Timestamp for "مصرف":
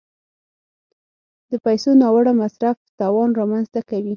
2.41-2.77